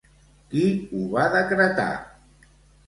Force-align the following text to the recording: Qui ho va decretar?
Qui 0.53 0.63
ho 0.95 1.03
va 1.13 1.29
decretar? 1.37 1.89